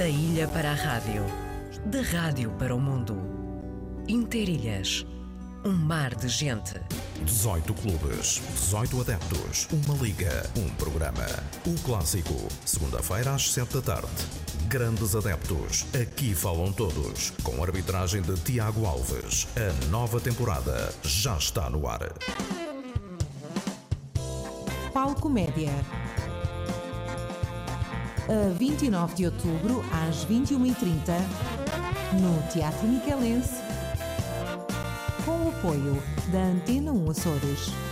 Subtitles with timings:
[0.00, 1.26] Da ilha para a rádio,
[1.84, 3.20] da rádio para o mundo.
[4.08, 5.04] Interilhas,
[5.62, 6.80] um mar de gente.
[7.22, 11.26] 18 clubes, 18 adeptos, uma liga, um programa.
[11.66, 14.08] O clássico, segunda-feira às 7 da tarde.
[14.68, 17.34] Grandes adeptos, aqui falam todos.
[17.42, 19.48] Com arbitragem de Tiago Alves.
[19.54, 22.10] A nova temporada já está no ar.
[24.94, 25.99] Palco Média.
[28.30, 31.18] A 29 de outubro, às 21h30,
[32.20, 33.60] no Teatro Miquelense,
[35.24, 37.89] com o apoio da Antena 1 Açores.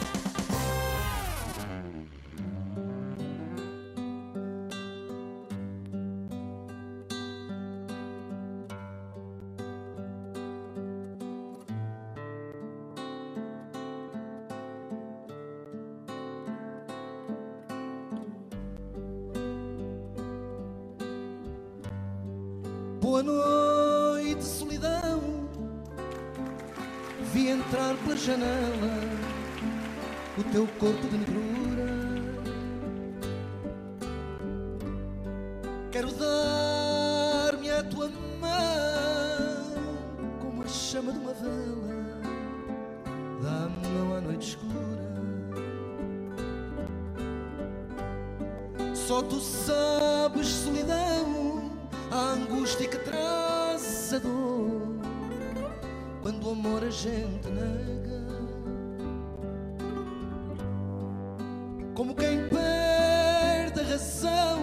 [23.11, 25.48] Boa noite, solidão.
[27.33, 29.00] Vi entrar pela janela
[30.37, 31.87] o teu corpo de negrura.
[35.91, 39.72] Quero dar-me a tua mão
[40.39, 42.20] como a chama de uma vela.
[43.43, 44.98] Dá-me mão à noite escura.
[48.95, 49.88] Só tu sabes,
[61.98, 64.60] Como quem perde a razão,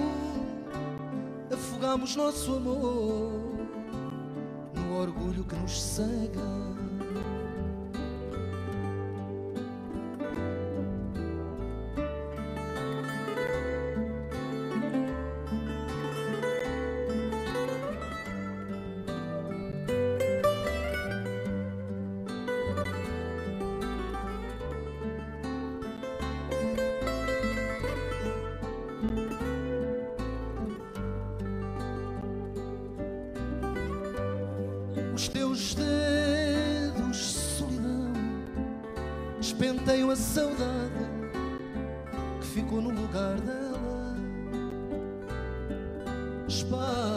[1.51, 3.67] afogamos nosso amor
[4.73, 6.84] no orgulho que nos cega.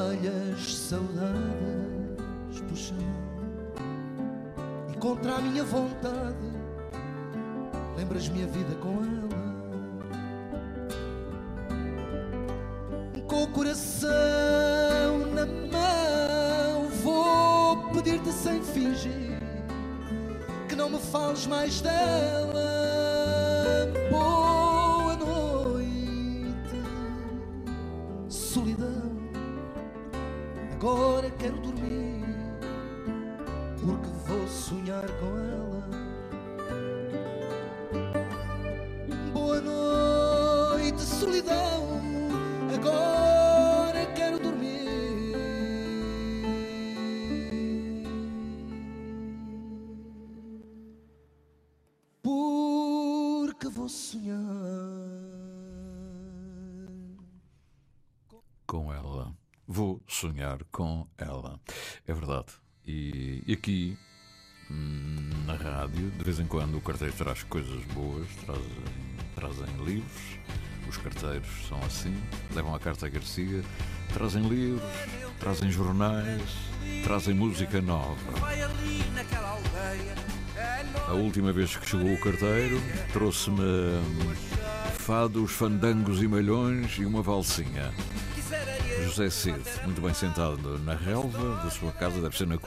[0.09, 2.97] Espalhas saudades pelo chão
[4.91, 6.35] e contra a minha vontade
[7.95, 9.29] lembras-me a vida com ela.
[13.27, 14.09] Com o coração
[15.35, 19.39] na mão, vou pedir-te sem fingir
[20.71, 22.58] que não me fales mais dela.
[53.59, 54.39] Porque vou sonhar.
[58.65, 59.35] com ela.
[59.67, 61.59] Vou sonhar com ela.
[62.07, 62.53] É verdade.
[62.87, 63.99] E, e aqui,
[64.71, 68.77] hum, na rádio, de vez em quando o carteiro traz coisas boas, trazem,
[69.35, 70.39] trazem livros.
[70.89, 72.17] Os carteiros são assim,
[72.55, 73.65] levam a carta a Garcia,
[74.15, 74.89] trazem livros,
[75.41, 76.53] trazem jornais,
[77.03, 78.31] trazem música nova.
[78.39, 80.38] Vai ali naquela aldeia.
[81.09, 82.81] A última vez que chegou o carteiro,
[83.13, 84.35] trouxe-me hum,
[84.99, 87.93] fados, fandangos e malhões e uma valsinha.
[89.05, 92.59] José Cid, muito bem sentado na relva da sua casa, deve ser na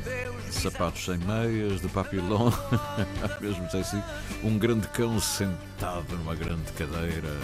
[0.00, 0.54] Deus.
[0.54, 2.52] Sapatos sem meias, de papilão,
[3.40, 4.04] mesmo José Cid.
[4.42, 7.36] Um grande cão sentado numa grande cadeira,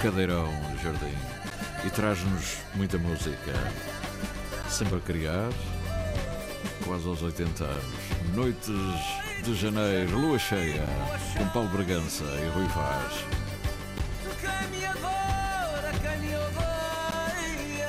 [0.00, 1.14] cadeirão no jardim.
[1.84, 3.52] E traz-nos muita música.
[4.68, 5.50] Sempre a criar,
[6.84, 7.84] quase aos 80 anos.
[8.34, 8.68] Noites
[9.42, 10.84] de janeiro, lua cheia,
[11.36, 13.24] com Paulo Bragança e Rui Vaz.
[14.40, 17.88] Quem me adora, quem me odeia.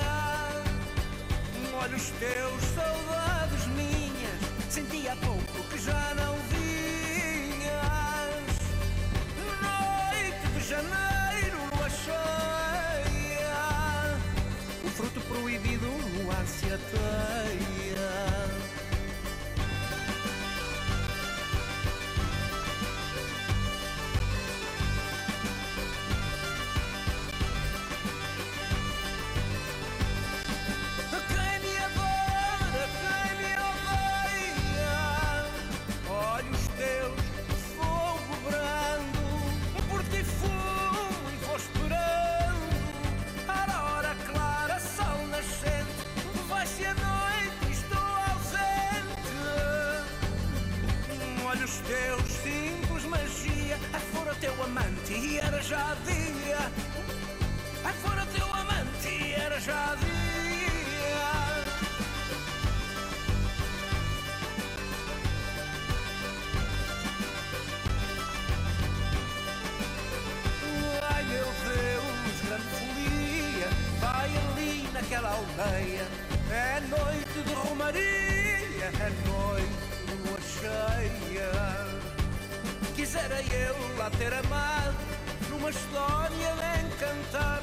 [1.81, 4.40] Olha os teus saudades minhas.
[4.70, 7.80] Senti há pouco que já não vinhas.
[9.62, 13.50] Noite de janeiro, lua cheia.
[14.86, 16.70] O fruto proibido no ar se.
[77.89, 79.69] Romaria, é noite
[80.25, 81.51] lua cheia.
[82.95, 84.95] Quisera eu lá ter amado
[85.50, 87.62] numa história de encantar.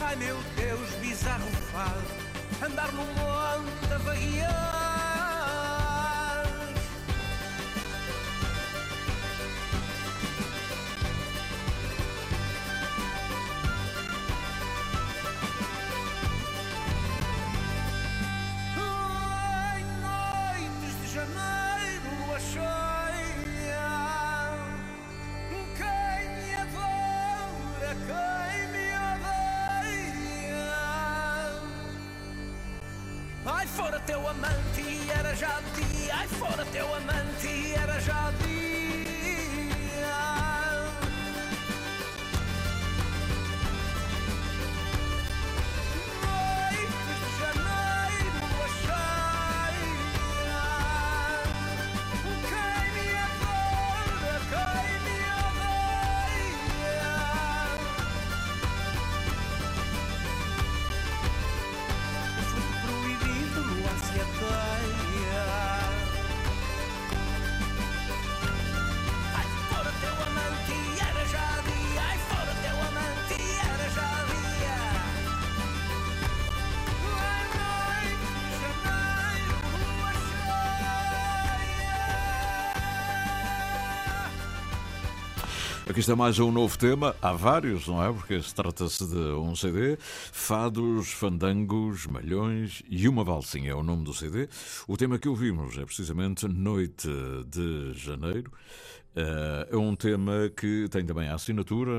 [0.00, 4.85] Ai meu Deus, bizarro fado, andar no monte a vaguear.
[85.96, 88.12] Aqui está mais um novo tema, há vários, não é?
[88.12, 94.04] Porque se trata-se de um CD, Fados, Fandangos, Malhões e uma Valsinha é o nome
[94.04, 94.46] do CD.
[94.86, 97.08] O tema que ouvimos é precisamente Noite
[97.48, 98.52] de Janeiro.
[99.16, 101.90] Eh, É um tema que tem também a assinatura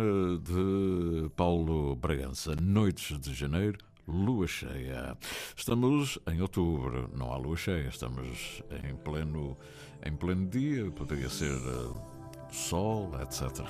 [0.44, 3.80] de Paulo Bragança, Noites de Janeiro.
[4.08, 5.18] Lua cheia.
[5.56, 9.58] Estamos em outubro, não há lua cheia, estamos em pleno,
[10.06, 12.17] em pleno dia, poderia ser eh,
[12.52, 13.66] sol, etc.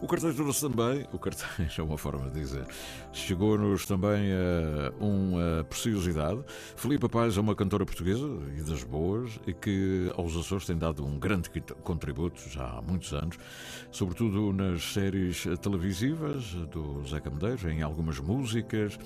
[0.00, 2.66] O cartaz trouxe também, o cartaz é uma forma de dizer,
[3.12, 6.42] chegou-nos também eh, uma preciosidade.
[6.76, 8.26] Filipe Paz é uma cantora portuguesa
[8.56, 11.50] e das boas e que aos Açores tem dado um grande
[11.82, 13.36] contributo já há muitos anos,
[13.90, 18.98] sobretudo nas séries televisivas do Zé Camedeiros, em algumas músicas.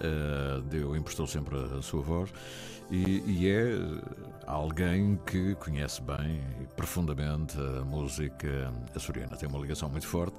[0.00, 2.32] eh, deu, emprestou sempre a sua voz
[2.92, 3.74] e, e é
[4.46, 9.34] alguém que conhece bem e profundamente a música açoriana.
[9.34, 10.36] Tem uma ligação muito forte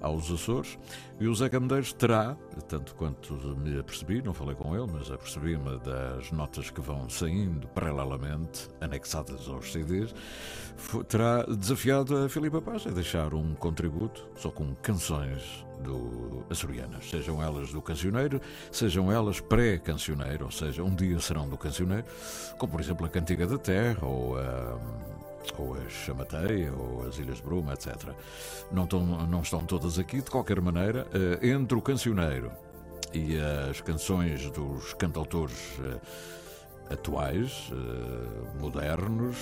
[0.00, 0.76] aos Açores
[1.20, 2.36] e o Zé Camedeiros terá,
[2.68, 7.68] tanto quanto me apercebi, não falei com ele, mas apercebi-me das notas que vão saindo
[7.68, 10.12] paralelamente, anexadas aos CDs,
[11.08, 17.42] terá desafiado a Filipe Paz a deixar um contributo só com canções do açorianas, sejam
[17.42, 22.04] elas do cancioneiro, sejam elas pré-cancioneiro, ou seja, um dia serão do cancioneiro,
[22.58, 24.78] como por exemplo a Cantiga da Terra ou a,
[25.58, 28.10] ou a Chamateia ou as Ilhas de Bruma, etc.
[28.70, 32.50] Não estão, não estão todas aqui, de qualquer maneira, eh, entre o cancioneiro
[33.12, 39.36] e as canções dos cantautores eh, atuais, eh, modernos,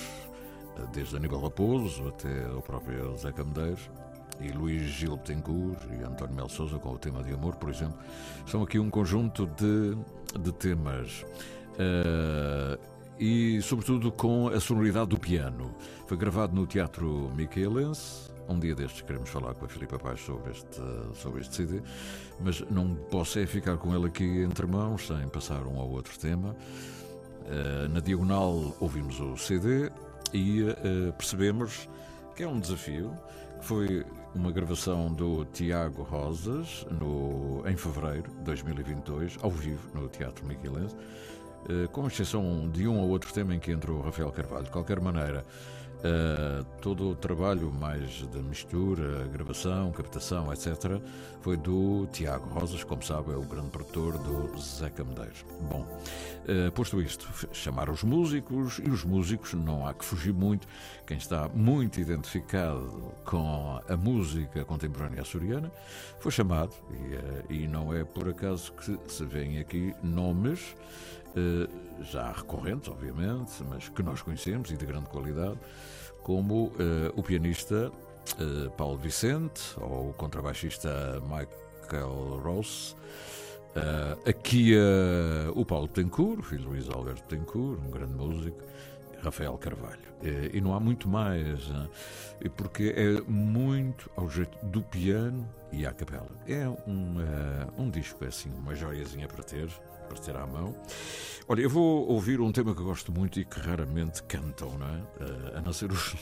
[0.93, 3.89] desde Aníbal Raposo até o próprio Zé Camedeiros,
[4.39, 7.97] e Luís Gil Betancourt e António Mel Souza com o tema de amor, por exemplo,
[8.45, 9.97] são aqui um conjunto de,
[10.39, 11.25] de temas.
[11.77, 12.79] eh,
[13.21, 15.75] e, sobretudo, com a sonoridade do piano.
[16.07, 18.31] Foi gravado no Teatro Miquelense.
[18.49, 20.81] Um dia destes queremos falar com a Filipe Paz sobre este,
[21.13, 21.81] sobre este CD,
[22.39, 26.17] mas não posso é ficar com ele aqui entre mãos sem passar um ao outro
[26.17, 26.55] tema.
[27.45, 29.91] Eh, na diagonal ouvimos o CD
[30.33, 31.87] e eh, percebemos
[32.35, 33.13] que é um desafio,
[33.61, 40.45] foi uma gravação do Tiago Rosas no, em fevereiro de 2022, ao vivo, no Teatro
[40.45, 40.95] Miquelense,
[41.69, 44.63] eh, com exceção de um ou outro tema em que entrou Rafael Carvalho.
[44.63, 45.45] De qualquer maneira,
[46.03, 50.99] eh, todo o trabalho mais de mistura, gravação, captação, etc.,
[51.41, 55.45] foi do Tiago Rosas, como sabe, é o grande produtor do Zeca Medeiros.
[55.69, 55.85] Bom,
[56.47, 60.67] eh, posto isto, chamar os músicos, e os músicos não há que fugir muito.
[61.05, 65.71] Quem está muito identificado com a música contemporânea açoriana
[66.19, 70.75] foi chamado, e, eh, e não é por acaso que se vêem aqui nomes
[72.01, 75.57] já recorrentes, obviamente, mas que nós conhecemos e de grande qualidade,
[76.23, 77.91] como eh, o pianista
[78.39, 82.95] uh, Paulo Vicente ou o contrabaixista Michael Ross.
[83.71, 88.57] Uh, aqui uh, o Paulo Tencourt, filho de Luís Alberto Tencourt, um grande músico,
[89.23, 90.11] Rafael Carvalho.
[90.21, 91.89] E, não há muito mais, uh,
[92.57, 96.29] porque é muito ao jeito do piano e à capela.
[96.47, 97.15] É um,
[97.77, 99.69] um disco, é assim, uma joiazinha para ter,
[100.11, 100.75] para ter à mão.
[101.47, 104.99] Olha, eu vou ouvir um tema que gosto muito e que raramente cantam, não é?
[104.99, 106.15] Uh, a, nascer os,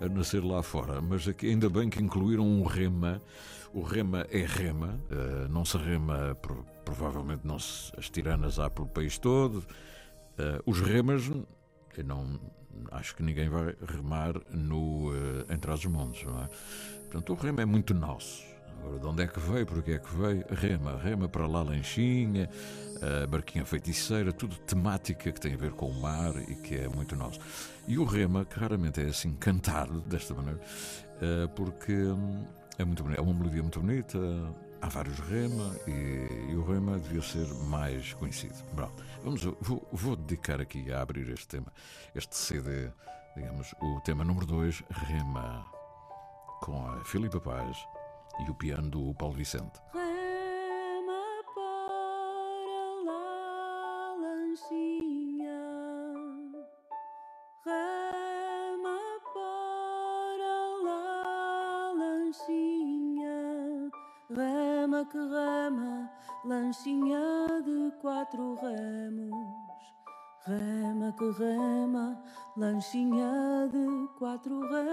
[0.00, 1.00] a lá fora.
[1.00, 3.20] Mas aqui, ainda bem que incluíram um rema.
[3.72, 6.36] O rema é rema, uh, não se rema,
[6.84, 9.58] provavelmente não se, as tiranas há pelo país todo.
[9.58, 11.26] Uh, os remas,
[11.96, 12.38] eu não
[12.90, 16.48] acho que ninguém vai remar no uh, Entre os Montes, não é?
[17.10, 18.51] Portanto, o rema é muito nosso.
[18.82, 20.44] Agora, de onde é que veio, porque é que veio?
[20.50, 22.50] Rema, rema para lá Lanchinha,
[23.00, 26.88] a barquinha feiticeira, tudo temática que tem a ver com o mar e que é
[26.88, 27.38] muito nosso.
[27.86, 30.60] E o rema, que raramente é assim cantado desta maneira,
[31.20, 32.44] eh, porque hum,
[32.76, 34.18] é, muito bonito, é uma melodia muito bonita,
[34.80, 38.56] há vários rema e, e, o rema devia ser mais conhecido.
[38.72, 38.90] Bom,
[39.22, 41.72] vamos, vou, vou, dedicar aqui a abrir este tema,
[42.16, 42.90] este CD,
[43.36, 45.64] digamos, o tema número 2, rema,
[46.60, 47.76] com a Filipa Paz
[48.40, 49.80] e o piano do Paulo Vicente.
[65.12, 66.10] que rema,
[66.44, 69.74] lanchinha de quatro remos.
[70.46, 72.22] Rema que rema,
[72.56, 74.91] lanchinha de quatro remos.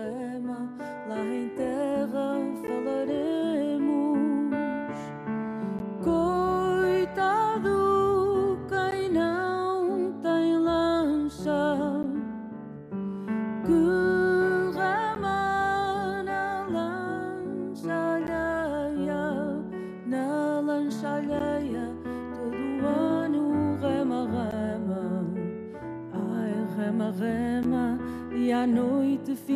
[0.00, 0.58] Rema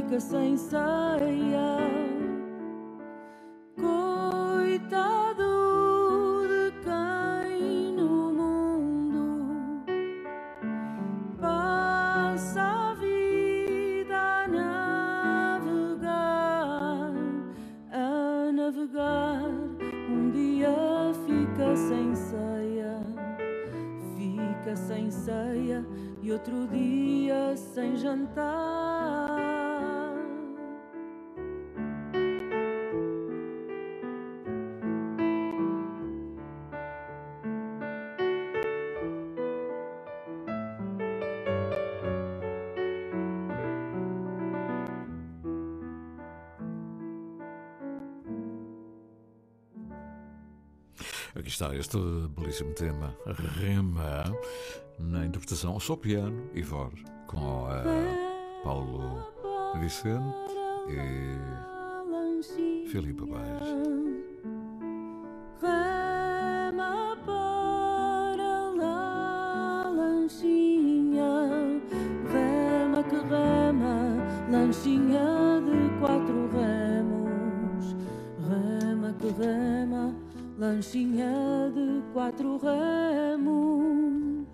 [0.04, 1.78] fica sem ceia.
[3.76, 5.42] Coitado
[6.46, 9.84] de quem no mundo
[11.40, 16.02] passa a vida a navegar,
[17.90, 19.42] a navegar.
[20.10, 20.74] Um dia
[21.26, 23.00] fica sem ceia,
[24.16, 25.84] fica sem ceia,
[26.22, 29.43] e outro dia sem jantar.
[51.78, 51.98] Este
[52.38, 53.12] belíssimo tema,
[53.58, 54.22] Rema,
[54.96, 56.94] na interpretação só piano e voz,
[57.26, 59.26] com uh, Paulo
[59.80, 60.54] Vicente
[60.88, 61.36] e
[62.88, 63.64] Filipe Baez.
[74.50, 77.96] Lanchinha de quatro remos,
[78.46, 80.13] rema que rema,
[80.64, 84.46] lanchinha de quatro remos.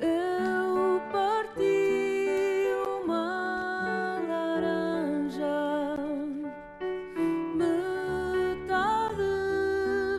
[0.00, 2.68] Eu parti
[3.02, 5.56] uma laranja.
[7.56, 9.32] Metade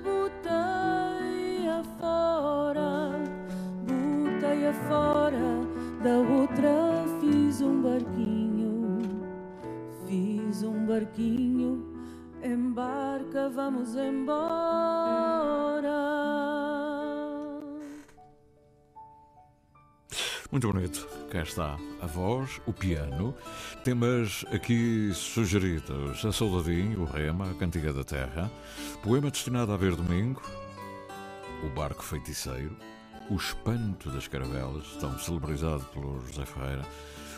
[0.04, 3.24] botei afora,
[3.88, 5.68] botei afora,
[6.04, 9.00] da outra fiz um barquinho,
[10.08, 11.86] fiz um barquinho,
[12.44, 14.55] embarca, vamos embora.
[20.56, 21.06] Muito bonito.
[21.30, 23.36] Cá está a voz, o piano.
[23.84, 28.50] Temas aqui sugeridos: A Soldadinho, o Rema, a Cantiga da Terra,
[29.04, 30.42] Poema destinado a ver domingo,
[31.62, 32.74] O Barco Feiticeiro,
[33.30, 36.86] O Espanto das Caravelas, tão celebrizado pelo José Ferreira,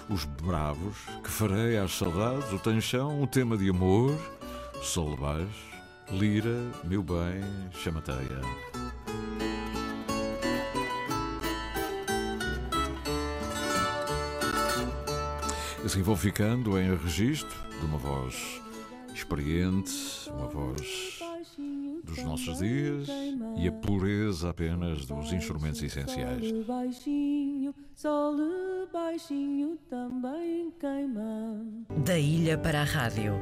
[0.08, 4.16] Os Bravos, Que Farei às Saudades, O Tanchão, O Tema de Amor,
[4.84, 5.66] Sol Baixo,
[6.12, 8.42] Lira, Meu Bem, Chamateia.
[15.88, 18.62] Assim vão ficando em registro de uma voz
[19.16, 21.18] experiente, uma voz
[22.04, 23.08] dos nossos dias
[23.58, 26.50] e a pureza apenas dos instrumentos essenciais.
[26.50, 28.36] Sol baixinho, sol
[28.92, 31.66] baixinho também queima.
[32.04, 33.36] Da ilha para a rádio,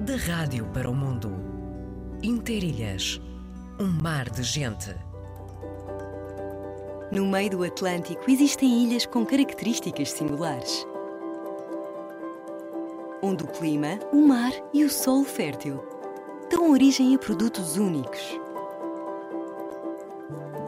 [0.00, 1.30] da rádio para o mundo.
[2.22, 3.20] Interilhas,
[3.78, 4.96] um mar de gente.
[7.12, 10.86] No meio do Atlântico existem ilhas com características singulares.
[13.24, 15.80] Onde o clima, o mar e o solo fértil
[16.50, 18.20] dão origem a produtos únicos.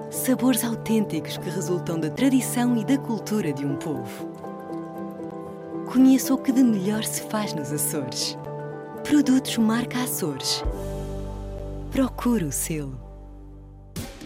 [0.09, 4.31] Sabores autênticos que resultam da tradição e da cultura de um povo.
[5.91, 8.39] Conheça o que de melhor se faz nos Açores.
[9.03, 10.63] Produtos marca Açores.
[11.91, 13.01] Procure o selo.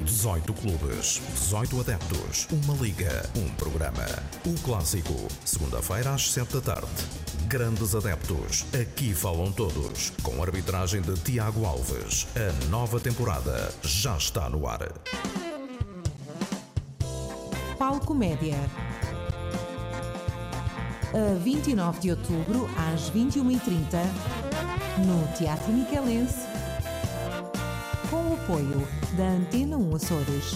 [0.02, 4.06] 18 clubes, 18 adeptos, uma liga, um programa.
[4.46, 7.17] O clássico, segunda-feira às 7 da tarde.
[7.48, 12.26] Grandes adeptos, aqui falam todos, com arbitragem de Tiago Alves.
[12.36, 14.92] A nova temporada já está no ar.
[17.78, 18.58] Palco Média.
[21.14, 23.96] A 29 de outubro, às 21h30,
[25.06, 26.46] no Teatro Miquelense,
[28.10, 28.86] com o apoio
[29.16, 30.52] da Antena 1 Açores.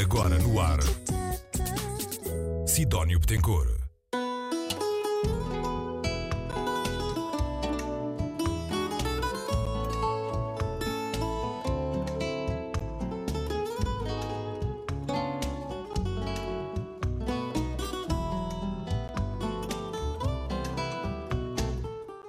[0.00, 0.78] Agora no ar.
[2.80, 3.78] Sidónio Betancourt.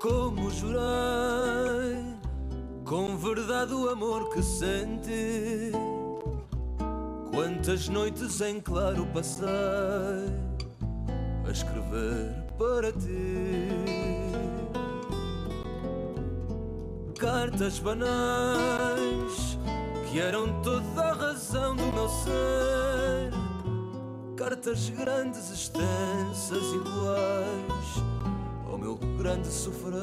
[0.01, 2.03] Como jurei,
[2.83, 5.71] com verdade o amor que senti.
[7.31, 9.47] Quantas noites em claro passei
[11.47, 13.69] a escrever para ti.
[17.17, 19.57] Cartas banais
[20.09, 23.31] que eram toda a razão do meu ser.
[24.35, 28.03] Cartas grandes, extensas, iguais
[28.69, 30.01] ao meu grande sofrer.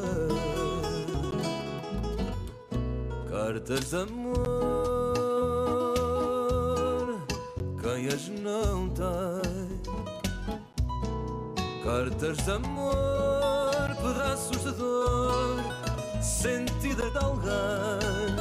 [3.29, 4.35] Cartas de amor,
[7.83, 9.58] quem as não tem?
[11.89, 15.57] Cartas de amor, pedaços de dor,
[16.21, 18.37] sentida de alguém.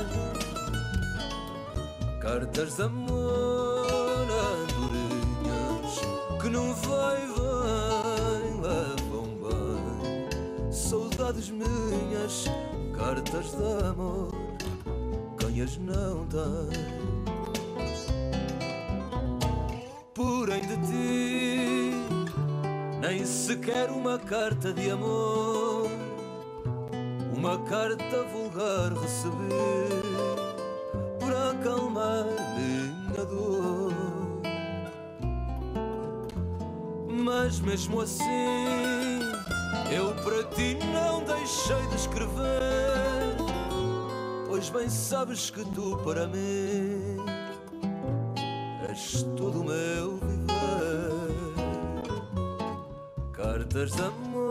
[2.20, 4.28] Cartas de amor,
[4.68, 6.02] andorinhas
[6.42, 10.70] que não vai, vem, levam bem.
[10.70, 12.48] Saudades minhas,
[12.98, 14.30] cartas de amor,
[15.40, 17.08] quem as não tem.
[20.14, 21.27] Porém de ti,
[23.10, 25.90] nem sequer uma carta de amor,
[27.34, 29.48] uma carta vulgar recebi
[31.18, 32.26] para acalmar
[32.58, 33.94] minha dor.
[37.08, 39.20] Mas mesmo assim,
[39.90, 43.38] eu para ti não deixei de escrever,
[44.50, 47.16] pois bem sabes que tu para mim
[48.90, 50.17] és todo meu
[53.78, 54.50] Cartas de amor,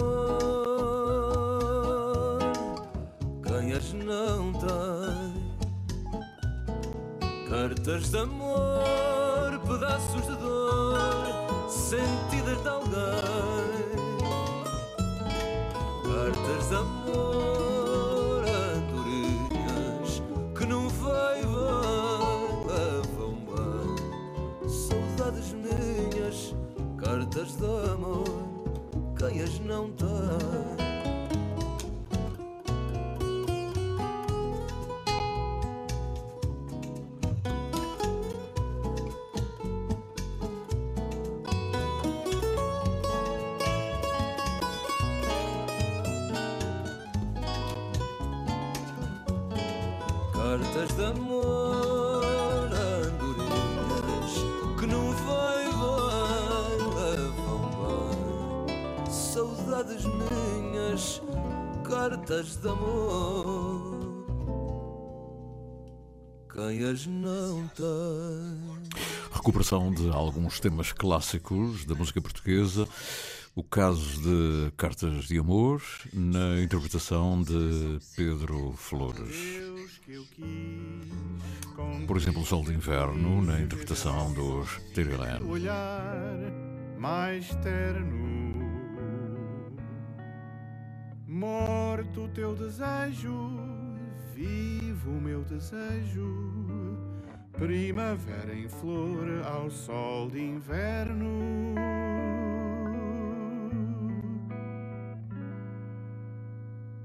[3.42, 5.34] quem as não tem?
[7.48, 12.94] Cartas de amor, pedaços de dor, sentidas de alguém.
[16.04, 18.44] Cartas de amor,
[18.78, 20.22] andorinhas
[20.56, 21.42] que não vai,
[22.68, 24.68] levam bem.
[24.68, 26.54] Saudades minhas,
[26.96, 28.45] cartas de amor,
[29.18, 30.75] quem as não tem?
[59.36, 61.20] Saudades minhas,
[61.86, 64.16] cartas de amor.
[66.50, 68.90] Quem as não tem?
[69.30, 72.88] Recuperação de alguns temas clássicos da música portuguesa
[73.54, 75.82] O caso de Cartas de Amor,
[76.14, 79.36] na interpretação de Pedro Flores.
[82.06, 85.46] Por exemplo, O Sol de Inverno, na interpretação dos Tyrion.
[85.46, 86.38] olhar
[86.98, 88.35] mais terno.
[91.36, 93.50] Morto o teu desejo,
[94.34, 96.96] vivo o meu desejo.
[97.52, 101.74] Primavera em flor ao sol de inverno.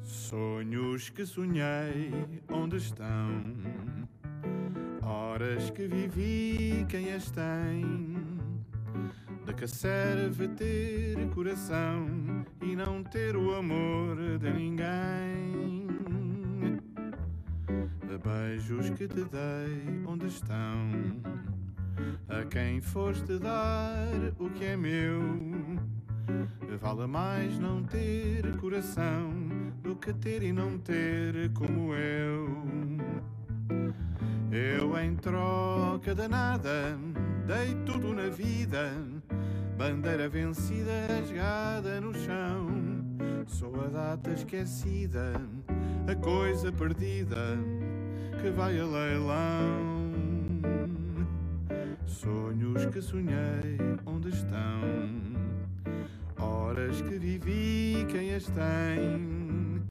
[0.02, 3.44] Sonhos que sonhei, onde estão?
[5.02, 8.16] Horas que vivi, quem as tem?
[9.46, 12.31] De que serve ter coração
[12.62, 15.52] e não ter o amor de ninguém?
[18.24, 20.92] Beijos que te dei, onde estão?
[22.30, 25.20] A quem foste dar o que é meu?
[26.80, 29.32] Vale mais não ter coração
[29.82, 32.48] do que ter e não ter como eu.
[34.52, 36.98] Eu em troca de nada
[37.48, 38.94] dei tudo na vida,
[39.82, 42.68] bandeira vencida rasgada no chão.
[43.48, 45.34] Sou a data esquecida,
[46.08, 47.58] a coisa perdida
[48.40, 50.12] que vai a leilão.
[52.06, 54.82] Sonhos que sonhei, onde estão?
[56.38, 59.82] Horas que vivi, quem as tem?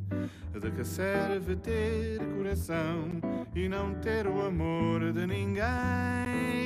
[0.52, 3.08] De que serve ter coração
[3.56, 6.59] e não ter o amor de ninguém?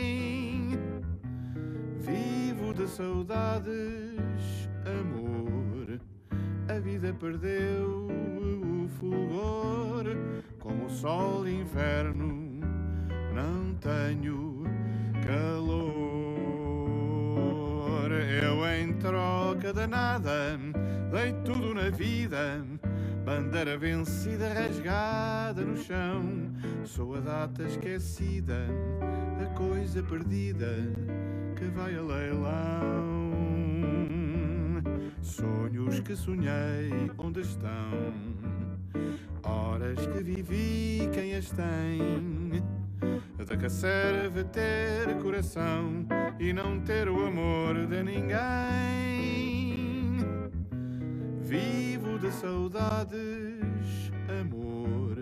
[2.94, 6.00] Saudades, amor.
[6.68, 10.04] A vida perdeu o fulgor,
[10.60, 12.60] como o sol inverno.
[13.34, 14.62] Não tenho
[15.26, 15.82] calor.
[18.12, 20.56] Eu em troca de nada
[21.10, 22.64] dei tudo na vida.
[23.24, 26.22] Bandeira vencida, rasgada no chão.
[26.84, 28.68] Sou a data esquecida,
[29.42, 30.76] a coisa perdida
[31.54, 33.32] que vai a leilão.
[35.22, 38.12] Sonhos que sonhei, onde estão?
[39.42, 42.62] Horas que vivi, quem as tem?
[43.46, 46.06] De que serve ter coração
[46.38, 49.74] e não ter o amor de ninguém?
[51.42, 55.16] Vivo de saudades, amor.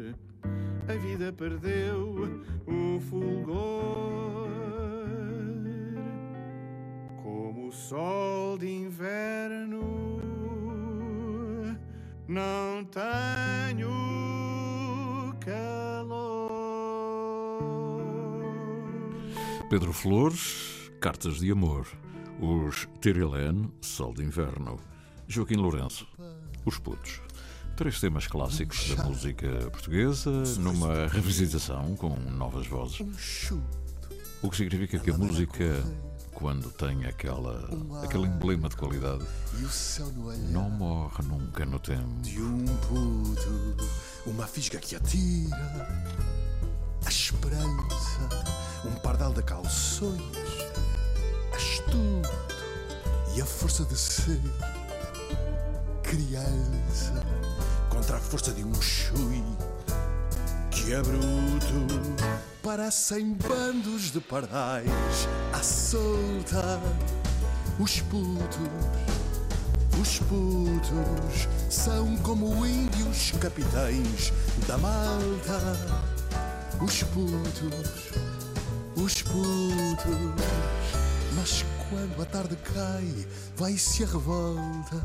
[0.89, 4.82] A vida perdeu o fulgor.
[7.73, 9.81] Sol de inverno,
[12.29, 13.89] não tenho
[15.41, 16.53] calor.
[19.71, 21.89] Pedro Flores, Cartas de Amor.
[22.39, 24.79] Os Tirilene, Sol de Inverno.
[25.27, 26.07] Joaquim Lourenço,
[26.67, 27.23] Os Putos.
[27.75, 33.01] Três temas clássicos da música portuguesa numa revisitação com novas vozes.
[34.43, 35.83] O que significa que a música,
[36.35, 37.69] quando tem aquela,
[38.03, 39.25] aquele emblema de qualidade,
[40.51, 42.21] não morre nunca no tempo.
[42.23, 43.77] de um puto,
[44.27, 45.57] uma fisga que atira
[47.05, 48.29] a esperança,
[48.85, 50.23] um pardal de calções,
[51.55, 52.23] astuto
[53.35, 54.41] e a força de ser
[56.03, 57.25] criança
[57.89, 59.43] contra a força de um chui
[60.85, 61.87] que é bruto.
[62.63, 64.89] Parecem bandos de pardais
[65.53, 66.81] à solta,
[67.79, 68.59] os putos
[70.01, 74.33] os putos são como índios capitães
[74.67, 75.61] da malta.
[76.81, 78.11] Os putos,
[78.97, 81.02] os putos.
[81.35, 85.03] Mas quando a tarde cai, vai-se a revolta.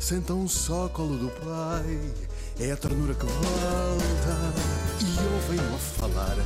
[0.00, 2.12] Sentam só ao colo do pai.
[2.58, 4.36] É a ternura que volta.
[5.00, 6.36] E ouvem-no a falar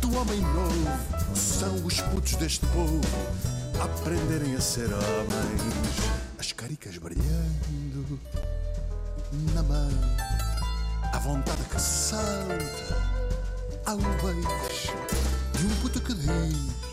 [0.00, 1.36] do homem novo.
[1.36, 3.00] São os putos deste povo
[3.80, 8.18] a aprenderem a ser homens as caricas brilhando
[9.54, 9.90] na mão,
[11.12, 12.96] a vontade que salta
[13.84, 14.94] ao beijo
[15.58, 16.87] de um puto que diz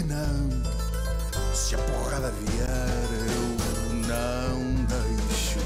[0.00, 0.48] que não.
[1.54, 5.58] Se a porrada vier, eu não deixo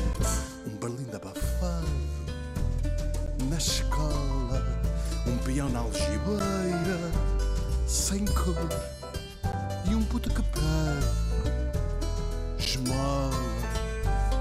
[0.67, 1.87] um berlim abafado
[3.49, 4.63] na escola,
[5.27, 7.13] um peão na algibeira
[7.87, 8.69] sem cor
[9.89, 11.07] e um puto que pede
[12.59, 13.31] esmola,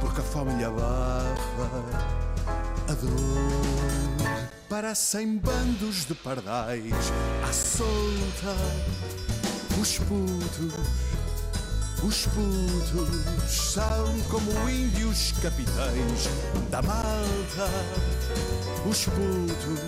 [0.02, 1.70] porque a fome lhe abafa
[2.90, 4.54] a dor.
[4.68, 6.94] Parecem bandos de pardais
[7.48, 8.56] à solta,
[9.80, 10.74] os putos,
[12.04, 16.30] Os putos são como índios capitães
[16.70, 17.70] da malta.
[18.86, 19.80] Os putos,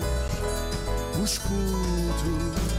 [1.22, 2.76] os putos.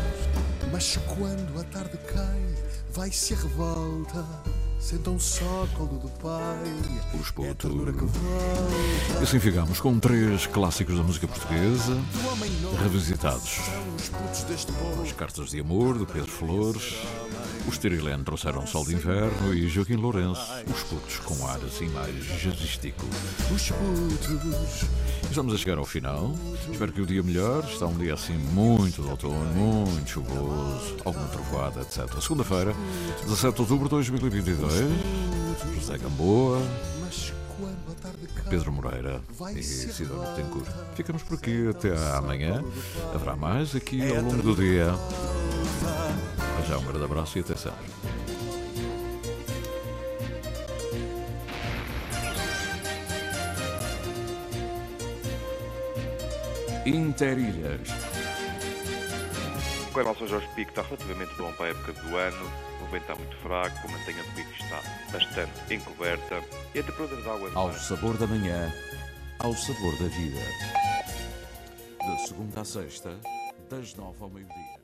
[0.71, 2.55] Mas quando a tarde cai,
[2.91, 4.25] vai-se a revolta.
[4.79, 6.55] Sentam só colo do pai.
[7.19, 7.71] Os É putos.
[7.71, 9.19] volta.
[9.19, 13.59] E assim ficamos com três clássicos da música portuguesa, Do revisitados.
[15.03, 16.95] As Cartas de Amor, de Pedro Flores,
[17.67, 20.41] os Tirilene trouxeram Sol de Inverno e Joaquim Lourenço,
[20.73, 23.05] os putos com ar assim mais jazzístico.
[23.53, 24.89] Os putos.
[25.29, 26.33] Estamos a chegar ao final.
[26.71, 27.67] Espero que o dia melhore.
[27.67, 32.07] Está um dia assim muito de outono, muito chuvoso, alguma trovoada, etc.
[32.21, 32.73] Segunda-feira,
[33.23, 34.71] 17 de outubro de 2022.
[35.75, 36.61] José Gamboa,
[38.49, 39.21] Pedro Moreira
[39.55, 40.67] e Sidónio Tencourt.
[40.95, 42.63] Ficamos por aqui até amanhã.
[43.13, 44.93] Haverá mais aqui ao longo do dia.
[46.67, 47.71] Já um grande abraço e sempre.
[56.85, 57.87] Interilhas.
[59.89, 62.51] O canal São Jorge Pico está relativamente bom para a época do ano.
[62.81, 66.43] O vento está muito fraco, a mantenha do pico está bastante encoberta
[66.75, 68.71] e a temperatura da água Ao sabor da manhã,
[69.39, 70.39] ao sabor da vida.
[72.01, 73.17] De segunda a sexta,
[73.69, 74.76] das nove ao meio-dia.